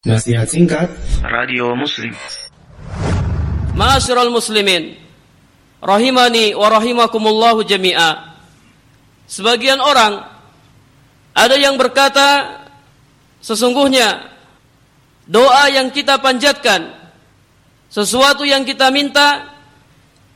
[0.00, 0.88] Nasihat singkat.
[1.20, 2.16] Radio Muslim.
[3.76, 4.96] Ma'asyiral muslimin
[5.76, 8.32] Rahimani wa rahimakumullahu jami'a.
[9.28, 10.24] Sebagian orang
[11.36, 12.48] Ada yang berkata
[13.44, 14.24] Sesungguhnya
[15.28, 16.96] Doa yang kita panjatkan
[17.92, 19.52] Sesuatu yang kita minta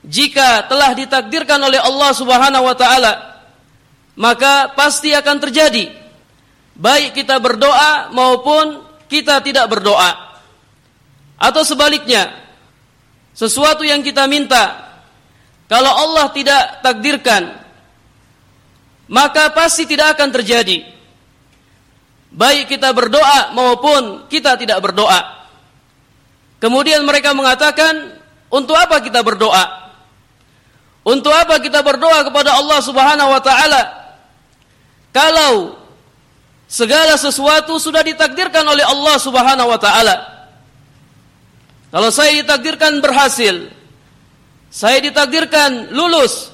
[0.05, 3.13] Jika telah ditakdirkan oleh Allah subhanahu wa ta'ala
[4.21, 5.89] Maka pasti akan terjadi.
[6.77, 10.35] Baik kita berdoa maupun kita tidak berdoa.
[11.39, 12.35] Atau sebaliknya,
[13.31, 14.91] sesuatu yang kita minta,
[15.71, 17.63] kalau Allah tidak takdirkan,
[19.07, 20.91] maka pasti tidak akan terjadi.
[22.35, 25.47] Baik kita berdoa maupun kita tidak berdoa.
[26.59, 28.19] Kemudian mereka mengatakan,
[28.51, 29.95] untuk apa kita berdoa?
[31.05, 33.83] Untuk apa kita berdoa kepada Allah Subhanahu wa taala?
[35.13, 35.84] Kalau
[36.75, 40.17] Segala sesuatu sudah ditakdirkan oleh Allah Subhanahu wa taala.
[41.95, 43.71] Kalau saya ditakdirkan berhasil,
[44.75, 46.51] saya ditakdirkan lulus,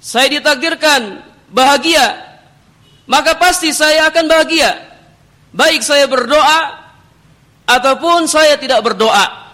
[0.00, 1.20] saya ditakdirkan
[1.52, 2.16] bahagia,
[3.04, 4.88] maka pasti saya akan bahagia.
[5.52, 6.80] Baik saya berdoa
[7.68, 9.52] ataupun saya tidak berdoa.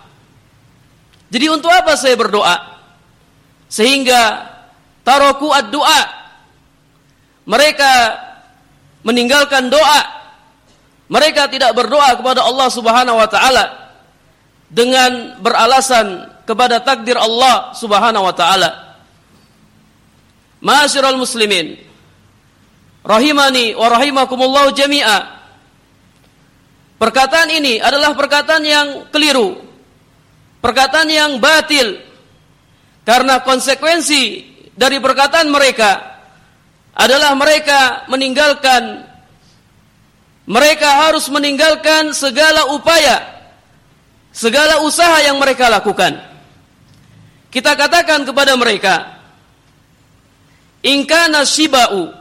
[1.27, 2.55] Jadi untuk apa saya berdoa?
[3.67, 4.47] Sehingga
[5.03, 6.03] taroku ad-doa.
[7.51, 7.93] Mereka
[9.07, 10.03] meninggalkan doa.
[11.07, 13.95] Mereka tidak berdoa kepada Allah Subhanahu wa taala
[14.67, 18.99] dengan beralasan kepada takdir Allah Subhanahu wa taala.
[20.59, 21.79] Ma'asyiral muslimin,
[23.07, 25.39] rahimani wa rahimakumullah jami'a.
[26.99, 29.63] Perkataan ini adalah perkataan yang keliru.
[30.59, 32.03] Perkataan yang batil.
[33.07, 34.23] Karena konsekuensi
[34.75, 36.16] dari perkataan mereka
[36.97, 39.05] adalah mereka meninggalkan
[40.49, 43.37] mereka harus meninggalkan segala upaya
[44.33, 46.17] segala usaha yang mereka lakukan.
[47.53, 49.17] Kita katakan kepada mereka
[50.85, 52.13] in kana shiba'u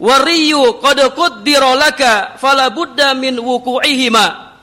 [0.00, 4.56] wariyu qad qaddira laka fala budda min wuqu'ihima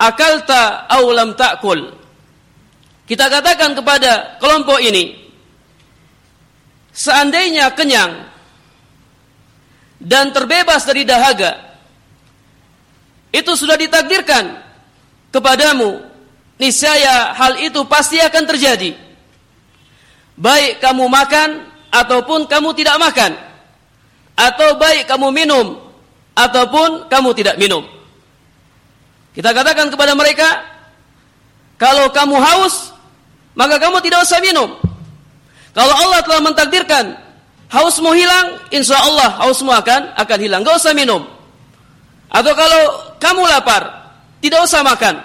[0.00, 2.00] akalta aw lam ta'kul.
[3.04, 5.29] Kita katakan kepada kelompok ini
[7.00, 8.28] Seandainya kenyang
[9.96, 11.56] dan terbebas dari dahaga,
[13.32, 14.60] itu sudah ditakdirkan
[15.32, 16.04] kepadamu.
[16.60, 18.92] Niscaya hal itu pasti akan terjadi.
[20.36, 23.32] Baik kamu makan ataupun kamu tidak makan.
[24.36, 25.80] Atau baik kamu minum
[26.36, 27.80] ataupun kamu tidak minum.
[29.32, 30.68] Kita katakan kepada mereka,
[31.80, 32.92] kalau kamu haus,
[33.56, 34.89] maka kamu tidak usah minum.
[35.70, 37.04] Kalau Allah telah mentakdirkan
[37.70, 40.60] hausmu hilang, insya Allah hausmu akan akan hilang.
[40.66, 41.22] Gak usah minum.
[42.30, 42.82] Atau kalau
[43.18, 43.82] kamu lapar,
[44.42, 45.18] tidak usah makan.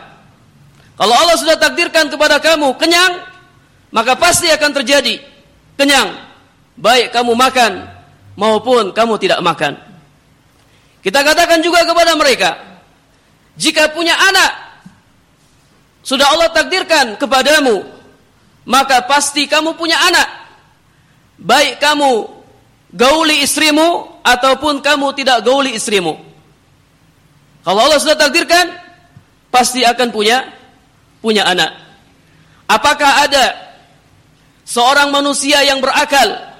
[0.95, 3.25] Kalau Allah sudah takdirkan kepada kamu kenyang,
[3.91, 5.21] maka pasti akan terjadi
[5.75, 6.13] kenyang.
[6.75, 7.87] Baik kamu makan
[8.35, 9.79] maupun kamu tidak makan.
[10.99, 12.57] Kita katakan juga kepada mereka,
[13.55, 14.51] jika punya anak
[16.05, 17.94] sudah Allah takdirkan kepadamu
[18.65, 20.27] maka pasti kamu punya anak.
[21.37, 22.25] Baik kamu
[22.91, 26.17] gauli istrimu ataupun kamu tidak gauli istrimu.
[27.61, 28.73] Kalau Allah sudah takdirkan,
[29.53, 30.49] pasti akan punya
[31.21, 31.73] punya anak.
[32.65, 33.45] Apakah ada
[34.65, 36.57] seorang manusia yang berakal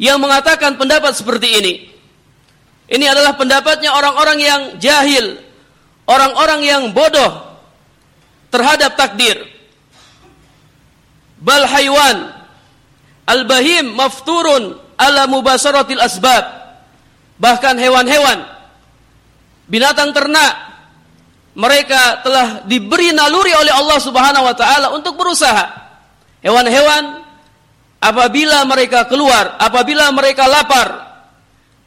[0.00, 1.74] yang mengatakan pendapat seperti ini?
[2.88, 5.36] Ini adalah pendapatnya orang-orang yang jahil,
[6.08, 7.44] orang-orang yang bodoh
[8.48, 9.57] terhadap takdir
[11.42, 12.34] bal haywan.
[13.28, 16.44] Al bahim mafturun ala mubasaratil asbab.
[17.38, 18.42] Bahkan hewan-hewan
[19.68, 20.52] binatang ternak
[21.54, 25.86] mereka telah diberi naluri oleh Allah Subhanahu wa taala untuk berusaha.
[26.42, 27.22] Hewan-hewan
[27.98, 31.08] apabila mereka keluar apabila mereka lapar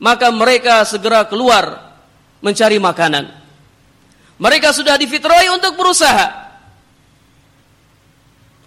[0.02, 1.94] maka mereka segera keluar
[2.42, 3.32] mencari makanan.
[4.42, 6.41] Mereka sudah difitrai untuk berusaha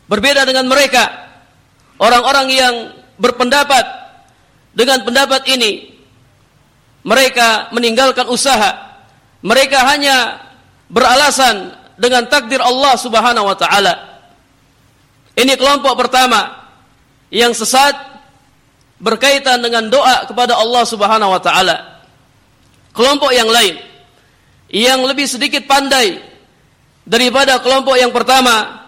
[0.07, 1.09] Berbeda dengan mereka.
[1.97, 2.75] Orang-orang yang
[3.17, 3.85] berpendapat
[4.75, 5.95] dengan pendapat ini
[7.07, 9.01] mereka meninggalkan usaha.
[9.45, 10.41] Mereka hanya
[10.89, 13.95] beralasan dengan takdir Allah Subhanahu wa taala.
[15.37, 16.65] Ini kelompok pertama
[17.29, 17.93] yang sesat
[18.99, 22.03] berkaitan dengan doa kepada Allah Subhanahu wa taala.
[22.95, 23.75] Kelompok yang lain
[24.73, 26.19] yang lebih sedikit pandai
[27.05, 28.84] daripada kelompok yang pertama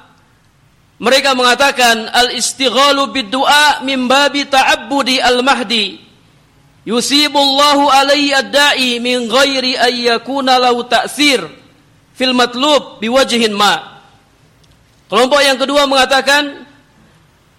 [0.96, 6.00] mereka mengatakan al-istighalu bid-du'a min babi ta'abbudi al-mahdi
[6.88, 11.44] yusibullahu alaihi ad-da'i min ghairi ay yakuna lahu ta'sir
[12.16, 14.00] fil matlub biwajhin ma.
[15.06, 16.64] Kelompok yang kedua mengatakan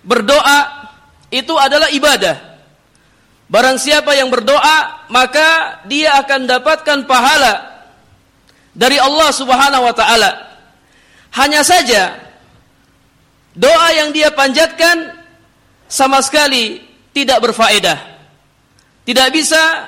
[0.02, 0.90] berdoa
[1.30, 2.58] itu adalah ibadah.
[3.48, 7.86] Barang siapa yang berdoa, maka dia akan dapatkan pahala
[8.76, 10.32] dari Allah Subhanahu wa taala.
[11.32, 12.27] Hanya saja
[13.58, 15.18] doa yang dia panjatkan
[15.90, 18.18] sama sekali tidak berfaedah
[19.08, 19.88] tidak bisa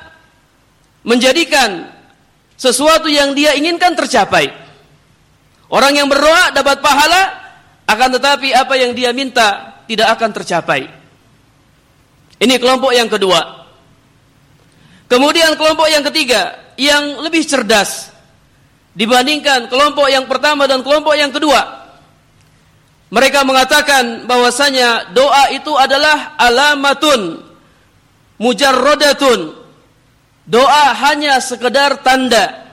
[1.04, 1.92] menjadikan
[2.56, 4.48] sesuatu yang dia inginkan tercapai.
[5.68, 7.52] Orang yang berdoa dapat pahala,
[7.84, 10.88] akan tetapi apa yang dia minta tidak akan tercapai.
[12.40, 13.68] Ini kelompok yang kedua.
[15.12, 18.14] Kemudian kelompok yang ketiga yang lebih cerdas
[18.96, 21.79] dibandingkan kelompok yang pertama dan kelompok yang kedua.
[23.10, 27.42] Mereka mengatakan bahwasanya doa itu adalah alamatun
[28.38, 29.58] mujarradatun.
[30.50, 32.70] Doa hanya sekedar tanda.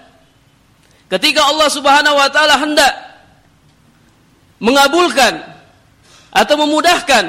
[1.12, 2.92] Ketika Allah Subhanahu wa taala hendak
[4.60, 5.44] mengabulkan
[6.32, 7.24] atau memudahkan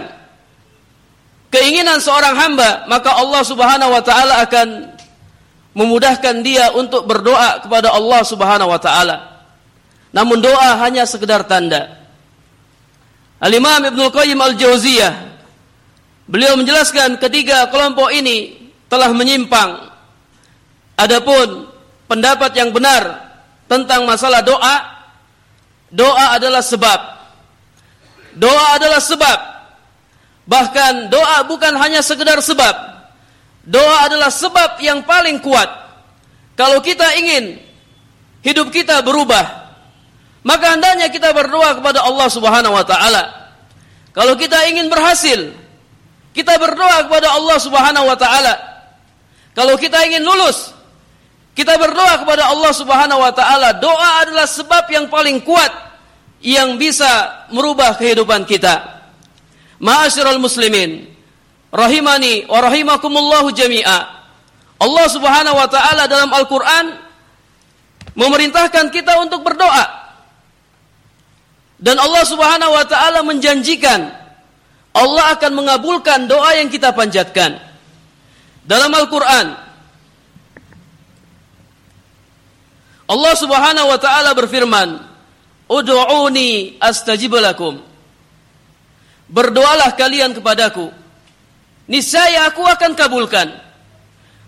[1.52, 4.68] keinginan seorang hamba, maka Allah Subhanahu wa taala akan
[5.76, 9.48] memudahkan dia untuk berdoa kepada Allah Subhanahu wa taala.
[10.16, 11.97] Namun doa hanya sekedar tanda.
[13.38, 15.28] Al-Imam Ibnu Qayyim Al-Jauziyah
[16.28, 19.88] Beliau menjelaskan ketiga kelompok ini telah menyimpang.
[21.00, 21.72] Adapun
[22.04, 23.32] pendapat yang benar
[23.72, 24.76] tentang masalah doa,
[25.88, 27.00] doa adalah sebab.
[28.36, 29.40] Doa adalah sebab.
[30.52, 32.76] Bahkan doa bukan hanya sekedar sebab.
[33.64, 35.68] Doa adalah sebab yang paling kuat.
[36.60, 37.56] Kalau kita ingin
[38.44, 39.67] hidup kita berubah,
[40.48, 43.52] maka hendaknya kita berdoa kepada Allah Subhanahu wa taala.
[44.16, 45.52] Kalau kita ingin berhasil,
[46.32, 48.56] kita berdoa kepada Allah Subhanahu wa taala.
[49.52, 50.72] Kalau kita ingin lulus,
[51.52, 53.76] kita berdoa kepada Allah Subhanahu wa taala.
[53.76, 55.70] Doa adalah sebab yang paling kuat
[56.40, 59.04] yang bisa merubah kehidupan kita.
[59.84, 61.12] Ma'asyiral muslimin,
[61.76, 64.00] rahimani wa rahimakumullahu jami'a.
[64.80, 67.04] Allah Subhanahu wa taala dalam Al-Qur'an
[68.16, 70.07] memerintahkan kita untuk berdoa.
[71.78, 74.28] Dan Allah Subhanahu wa taala menjanjikan
[74.98, 77.62] Allah akan mengabulkan doa yang kita panjatkan.
[78.66, 79.48] Dalam Al-Quran,
[83.08, 85.00] Allah subhanahu wa ta'ala berfirman,
[85.70, 87.80] Udu'uni astajib lakum.
[89.30, 90.92] Berdoalah kalian kepadaku.
[91.88, 93.48] Niscaya aku akan kabulkan.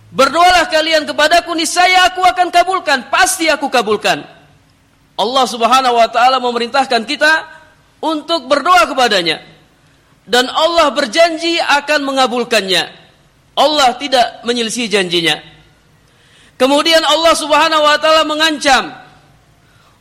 [0.10, 3.08] Berdoalah kalian kepadaku, niscaya aku akan kabulkan.
[3.14, 4.26] Pasti aku kabulkan.
[5.20, 7.34] Allah subhanahu wa ta'ala memerintahkan kita
[8.00, 9.44] untuk berdoa kepadanya
[10.30, 12.84] dan Allah berjanji akan mengabulkannya.
[13.58, 15.42] Allah tidak menyelisih janjinya.
[16.56, 18.94] Kemudian Allah Subhanahu wa taala mengancam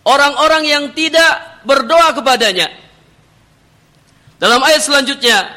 [0.04, 2.68] orang-orang yang tidak berdoa kepadanya.
[4.38, 5.48] Dalam ayat selanjutnya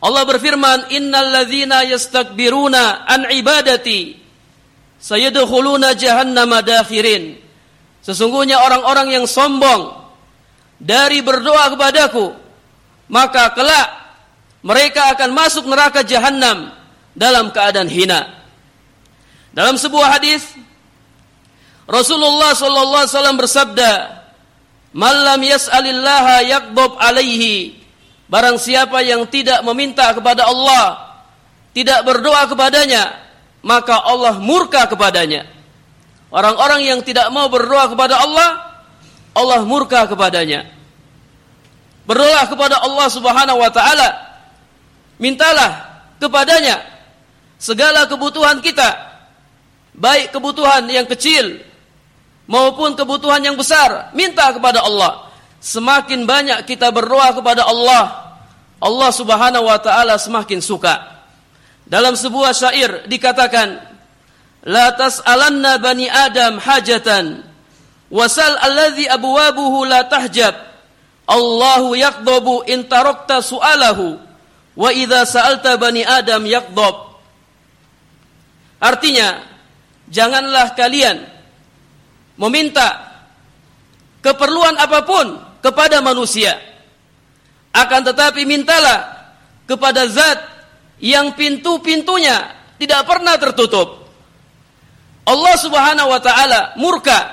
[0.00, 4.16] Allah berfirman, "Innal ladzina yastakbiruna an ibadati
[4.98, 7.49] sayadkhuluna jahannama dakhirin."
[8.00, 9.92] Sesungguhnya orang-orang yang sombong
[10.80, 12.32] dari berdoa kepadaku
[13.10, 13.88] maka kelak
[14.62, 16.70] mereka akan masuk neraka jahanam
[17.12, 18.40] dalam keadaan hina.
[19.50, 20.46] Dalam sebuah hadis
[21.90, 23.90] Rasulullah sallallahu alaihi wasallam bersabda,
[24.94, 27.82] "Man yas'alillaha yaghdab alaihi."
[28.30, 31.18] Barang siapa yang tidak meminta kepada Allah,
[31.74, 33.10] tidak berdoa kepadanya,
[33.58, 35.50] maka Allah murka kepadanya.
[36.30, 38.78] Orang-orang yang tidak mau berdoa kepada Allah,
[39.34, 40.66] Allah murka kepadanya.
[42.06, 44.08] Berdoa kepada Allah Subhanahu wa taala.
[45.18, 46.80] Mintalah kepadanya
[47.58, 49.10] segala kebutuhan kita.
[49.90, 51.60] Baik kebutuhan yang kecil
[52.46, 55.28] maupun kebutuhan yang besar, minta kepada Allah.
[55.60, 58.38] Semakin banyak kita berdoa kepada Allah,
[58.80, 61.20] Allah Subhanahu wa taala semakin suka.
[61.90, 63.89] Dalam sebuah syair dikatakan,
[64.66, 67.44] "La tas'alanna bani Adam hajatan,
[68.12, 70.52] wasal alladhi abwabuhu la tahjab."
[71.30, 74.18] Allahu yaqdabu in tarakta su'alahu
[74.74, 76.94] wa idza sa'alta bani Adam yaqdab.
[78.82, 79.44] Artinya,
[80.10, 81.22] janganlah kalian
[82.40, 83.12] meminta
[84.24, 85.26] keperluan apa pun
[85.60, 86.56] kepada manusia.
[87.70, 89.30] Akan tetapi mintalah
[89.68, 90.40] kepada zat
[90.98, 93.99] yang pintu-pintunya tidak pernah tertutup.
[95.26, 97.28] Allah Subhanahu wa taala murka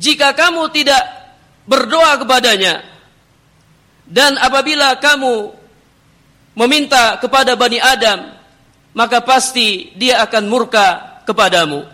[0.00, 1.00] jika kamu tidak
[1.68, 2.84] berdoa kepadanya
[4.10, 5.54] dan apabila kamu
[6.58, 8.34] meminta kepada Bani Adam,
[8.92, 11.86] maka pasti dia akan murka kepadamu.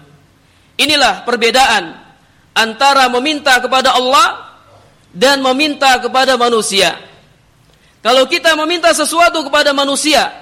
[0.81, 1.93] Inilah perbedaan
[2.57, 4.57] antara meminta kepada Allah
[5.13, 6.97] dan meminta kepada manusia.
[8.01, 10.33] Kalau kita meminta sesuatu kepada manusia,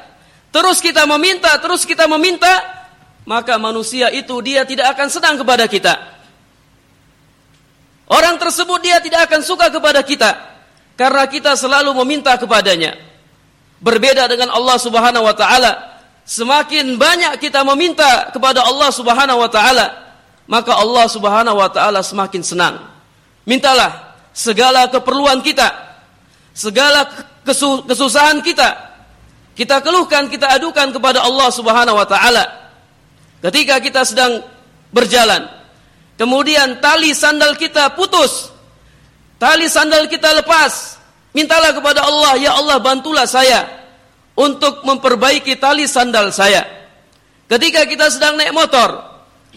[0.54, 2.50] terus kita meminta, terus kita meminta,
[3.24, 5.94] maka manusia itu dia tidak akan senang kepada kita.
[8.04, 10.30] Orang tersebut dia tidak akan suka kepada kita
[10.94, 12.94] karena kita selalu meminta kepadanya.
[13.80, 19.86] Berbeda dengan Allah Subhanahu wa taala, semakin banyak kita meminta kepada Allah Subhanahu wa taala,
[20.48, 22.76] maka Allah Subhanahu wa taala semakin senang.
[23.44, 25.68] Mintalah segala keperluan kita,
[26.56, 27.08] segala
[27.88, 28.68] kesusahan kita,
[29.52, 32.63] kita keluhkan, kita adukan kepada Allah Subhanahu wa taala.
[33.44, 34.40] Ketika kita sedang
[34.88, 35.44] berjalan,
[36.14, 38.54] Kemudian tali sandal kita putus.
[39.38, 41.02] Tali sandal kita lepas.
[41.34, 43.66] Mintalah kepada Allah, ya Allah bantulah saya
[44.38, 46.62] untuk memperbaiki tali sandal saya.
[47.50, 49.02] Ketika kita sedang naik motor,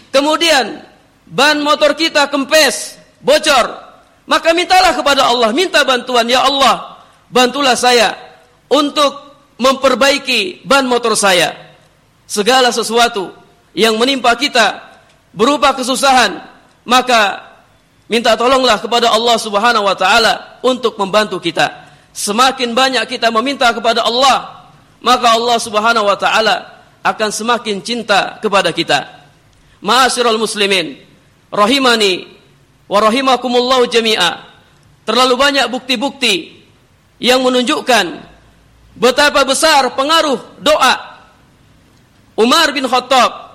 [0.09, 0.81] kemudian
[1.29, 3.77] ban motor kita kempes, bocor,
[4.25, 6.97] maka mintalah kepada Allah, minta bantuan, ya Allah,
[7.29, 8.17] bantulah saya
[8.73, 11.53] untuk memperbaiki ban motor saya.
[12.25, 13.29] Segala sesuatu
[13.77, 14.81] yang menimpa kita
[15.37, 16.41] berupa kesusahan,
[16.81, 17.45] maka
[18.09, 21.85] minta tolonglah kepada Allah Subhanahu wa taala untuk membantu kita.
[22.09, 24.65] Semakin banyak kita meminta kepada Allah,
[25.05, 29.29] maka Allah Subhanahu wa taala akan semakin cinta kepada kita.
[29.85, 30.97] Ma'asyiral muslimin,
[31.53, 32.25] rahimani
[32.89, 34.31] wa rahimakumullah jami'a.
[35.05, 36.65] Terlalu banyak bukti-bukti
[37.21, 38.25] yang menunjukkan
[38.97, 41.21] betapa besar pengaruh doa
[42.35, 43.46] Umar bin Khattab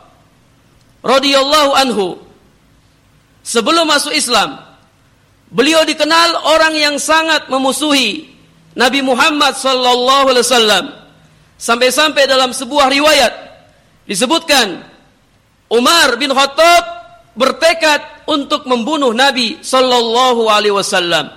[1.02, 2.06] radhiyallahu anhu.
[3.42, 4.58] Sebelum masuk Islam
[5.50, 8.30] beliau dikenal orang yang sangat memusuhi
[8.72, 10.84] Nabi Muhammad sallallahu alaihi wasallam.
[11.62, 13.32] Sampai-sampai dalam sebuah riwayat
[14.06, 14.82] disebutkan
[15.70, 16.84] Umar bin Khattab
[17.38, 21.30] bertekad untuk membunuh Nabi sallallahu alaihi wasallam.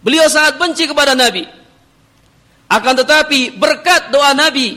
[0.00, 1.44] Beliau sangat benci kepada Nabi.
[2.68, 4.76] Akan tetapi berkat doa Nabi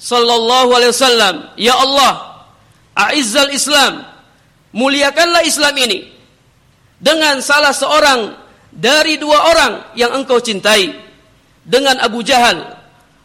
[0.00, 2.29] sallallahu alaihi wasallam ya Allah
[3.00, 4.04] A'izzal Islam.
[4.76, 6.12] Muliakanlah Islam ini.
[7.00, 8.36] Dengan salah seorang
[8.68, 10.92] dari dua orang yang engkau cintai.
[11.64, 12.76] Dengan Abu Jahal.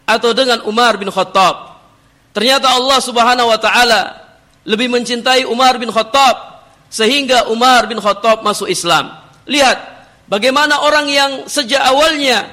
[0.08, 1.76] Atau dengan Umar bin Khattab.
[2.32, 4.02] Ternyata Allah subhanahu wa ta'ala
[4.64, 6.64] lebih mencintai Umar bin Khattab.
[6.88, 9.12] Sehingga Umar bin Khattab masuk Islam.
[9.44, 9.78] Lihat
[10.32, 12.48] bagaimana orang yang sejak awalnya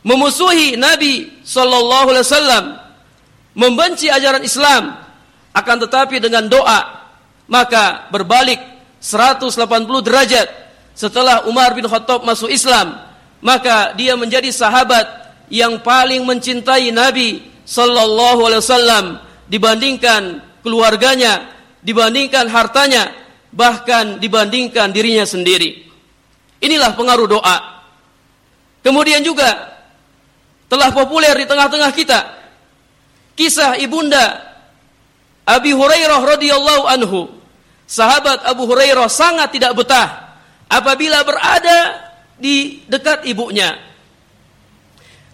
[0.00, 2.64] memusuhi Nabi sallallahu alaihi wasallam,
[3.52, 4.96] membenci ajaran Islam,
[5.60, 7.08] akan tetapi dengan doa
[7.50, 8.58] maka berbalik
[9.02, 9.56] 180
[10.06, 10.48] derajat.
[10.94, 12.96] Setelah Umar bin Khattab masuk Islam
[13.40, 15.06] maka dia menjadi sahabat
[15.48, 19.06] yang paling mencintai Nabi sallallahu alaihi wasallam
[19.48, 20.22] dibandingkan
[20.60, 21.48] keluarganya
[21.80, 23.10] dibandingkan hartanya
[23.50, 25.88] bahkan dibandingkan dirinya sendiri.
[26.60, 27.58] Inilah pengaruh doa.
[28.84, 29.80] Kemudian juga
[30.70, 32.20] telah populer di tengah-tengah kita
[33.34, 34.49] kisah ibunda
[35.50, 37.26] Abi Hurairah radhiyallahu anhu,
[37.90, 40.38] sahabat Abu Hurairah sangat tidak betah
[40.70, 42.06] apabila berada
[42.38, 43.74] di dekat ibunya.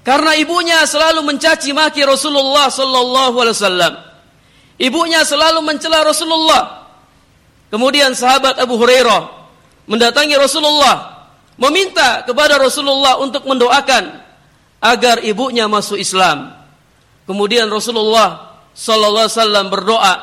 [0.01, 3.95] Karena ibunya selalu mencaci maki Rasulullah sallallahu alaihi wasallam.
[4.81, 6.89] Ibunya selalu mencela Rasulullah.
[7.69, 9.37] Kemudian sahabat Abu Hurairah
[9.91, 11.27] mendatangi Rasulullah,
[11.61, 14.23] meminta kepada Rasulullah untuk mendoakan
[14.81, 16.55] agar ibunya masuk Islam.
[17.27, 20.15] Kemudian Rasulullah sallallahu alaihi wasallam berdoa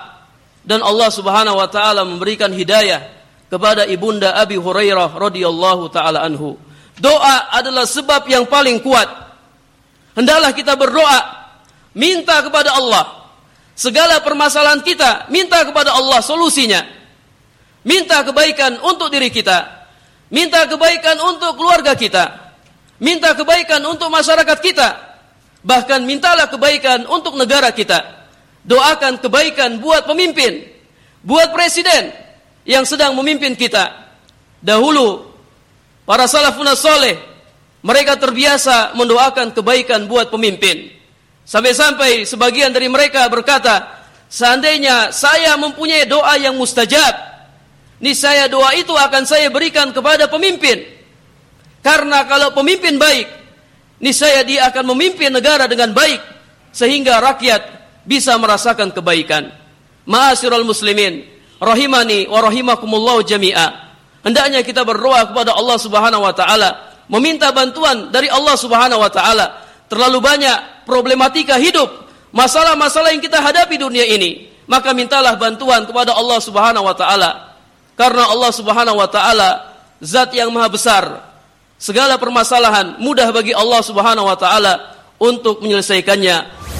[0.63, 3.01] dan Allah Subhanahu wa taala memberikan hidayah
[3.50, 6.55] kepada ibunda Abi Hurairah radhiyallahu taala anhu.
[7.01, 9.10] Doa adalah sebab yang paling kuat.
[10.13, 11.19] Hendaklah kita berdoa,
[11.98, 13.33] minta kepada Allah
[13.74, 16.81] segala permasalahan kita, minta kepada Allah solusinya.
[17.83, 19.83] Minta kebaikan untuk diri kita,
[20.31, 22.55] minta kebaikan untuk keluarga kita,
[23.03, 24.88] minta kebaikan untuk masyarakat kita,
[25.67, 28.23] bahkan mintalah kebaikan untuk negara kita.
[28.63, 30.63] Doakan kebaikan buat pemimpin,
[31.20, 32.15] buat presiden
[32.63, 33.91] yang sedang memimpin kita.
[34.63, 35.27] Dahulu
[36.08, 37.20] para salafun soleh
[37.84, 40.96] mereka terbiasa mendoakan kebaikan buat pemimpin.
[41.43, 47.12] Sampai-sampai sebagian dari mereka berkata, seandainya saya mempunyai doa yang mustajab,
[48.00, 50.88] niscaya doa itu akan saya berikan kepada pemimpin.
[51.84, 53.27] Karena kalau pemimpin baik,
[54.00, 56.24] niscaya dia akan memimpin negara dengan baik
[56.72, 59.51] sehingga rakyat bisa merasakan kebaikan.
[60.03, 61.24] Ma'asyiral muslimin,
[61.60, 63.67] rahimani wa rahimakumullah jami'a.
[64.24, 66.69] Hendaknya kita berdoa kepada Allah Subhanahu wa taala,
[67.12, 69.63] meminta bantuan dari Allah Subhanahu wa taala.
[69.91, 71.91] Terlalu banyak problematika hidup
[72.33, 77.55] masalah-masalah yang kita hadapi dunia ini, maka mintalah bantuan kepada Allah Subhanahu wa taala.
[77.93, 79.50] Karena Allah Subhanahu wa taala
[80.01, 81.05] zat yang maha besar.
[81.77, 86.73] Segala permasalahan mudah bagi Allah Subhanahu wa taala untuk menyelesaikannya.